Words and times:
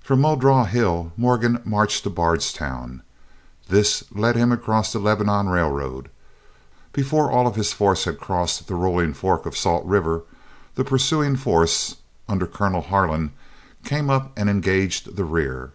From 0.00 0.20
Muldraugh 0.20 0.66
Hill 0.66 1.10
Morgan 1.16 1.60
marched 1.64 2.04
for 2.04 2.10
Bardstown. 2.10 3.02
This 3.66 4.04
led 4.12 4.36
him 4.36 4.52
across 4.52 4.92
the 4.92 5.00
Lebanon 5.00 5.48
Railroad. 5.48 6.08
Before 6.92 7.32
all 7.32 7.48
of 7.48 7.56
his 7.56 7.72
force 7.72 8.04
had 8.04 8.20
crossed 8.20 8.68
the 8.68 8.76
Rolling 8.76 9.12
Fork 9.12 9.44
of 9.44 9.56
Salt 9.56 9.84
River, 9.84 10.22
the 10.76 10.84
pursuing 10.84 11.34
force, 11.34 11.96
under 12.28 12.46
Colonel 12.46 12.80
Harlan, 12.82 13.32
came 13.82 14.08
up 14.08 14.30
and 14.36 14.48
engaged 14.48 15.16
the 15.16 15.24
rear. 15.24 15.72